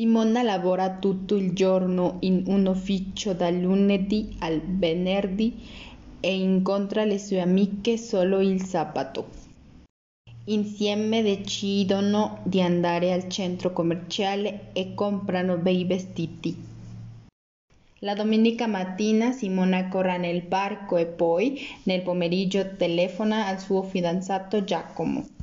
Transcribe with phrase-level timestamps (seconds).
[0.00, 5.60] Simona lavora tutto il giorno in un ufficio dal lunedì al venerdì
[6.20, 9.28] e incontra le sue amiche solo il sabato.
[10.44, 16.56] Insieme decidono di andare al centro commerciale e comprano bei vestiti.
[17.98, 24.64] La domenica mattina Simona corre nel parco e poi, nel pomeriggio, telefona al suo fidanzato
[24.64, 25.39] Giacomo.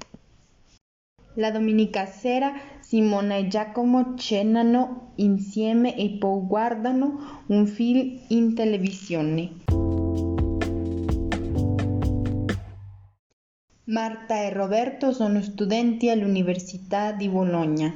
[1.38, 9.52] La domenica sera Simona e Giacomo cenano insieme e poi guardano un film in televisione.
[13.84, 17.94] Marta e Roberto sono studenti all'Università di Bologna.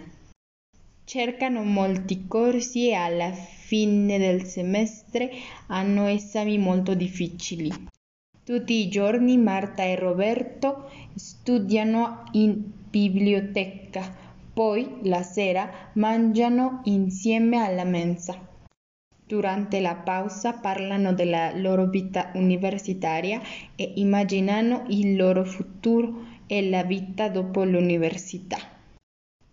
[1.04, 5.32] Cercano molti corsi e alla fine del semestre
[5.66, 7.72] hanno esami molto difficili.
[8.44, 14.04] Tutti i giorni Marta e Roberto studiano in biblioteca,
[14.54, 18.38] poi la sera mangiano insieme alla mensa.
[19.26, 23.42] Durante la pausa parlano della loro vita universitaria
[23.78, 28.58] e immaginano il loro futuro e la vita dopo l'università.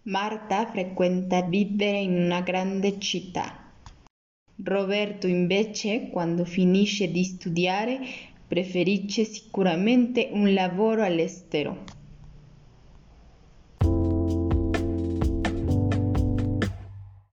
[0.02, 3.67] Marta frequenta vivere in una grande città.
[4.64, 8.00] Roberto invece, quando finisce di studiare,
[8.48, 11.97] preferisce sicuramente un lavoro all'estero.